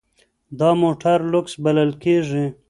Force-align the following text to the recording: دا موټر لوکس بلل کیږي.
دا 0.59 0.69
موټر 0.81 1.17
لوکس 1.31 1.53
بلل 1.63 1.91
کیږي. 2.03 2.45